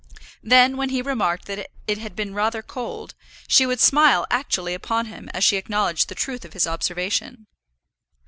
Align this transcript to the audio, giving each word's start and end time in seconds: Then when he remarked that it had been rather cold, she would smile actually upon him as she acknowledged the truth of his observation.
Then 0.41 0.77
when 0.77 0.89
he 0.89 1.03
remarked 1.03 1.45
that 1.45 1.69
it 1.85 1.97
had 1.99 2.15
been 2.15 2.33
rather 2.33 2.63
cold, 2.63 3.13
she 3.47 3.67
would 3.67 3.79
smile 3.79 4.25
actually 4.31 4.73
upon 4.73 5.05
him 5.05 5.29
as 5.29 5.43
she 5.43 5.57
acknowledged 5.57 6.09
the 6.09 6.15
truth 6.15 6.43
of 6.43 6.53
his 6.53 6.65
observation. 6.65 7.45